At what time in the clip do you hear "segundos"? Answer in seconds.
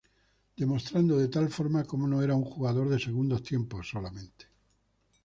2.97-3.43